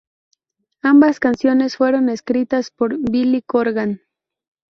[0.81, 4.01] Ambas canciones fueron escritas por Billy Corgan.